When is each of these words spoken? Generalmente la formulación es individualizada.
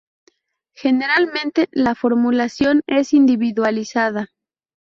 Generalmente 0.73 1.67
la 1.73 1.93
formulación 1.93 2.81
es 2.87 3.13
individualizada. 3.13 4.29